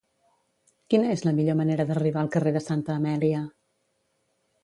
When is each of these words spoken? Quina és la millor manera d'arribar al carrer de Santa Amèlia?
Quina 0.93 1.11
és 1.15 1.21
la 1.25 1.33
millor 1.39 1.57
manera 1.59 1.85
d'arribar 1.91 2.23
al 2.23 2.33
carrer 2.37 2.55
de 2.57 2.63
Santa 2.71 2.95
Amèlia? 3.01 3.45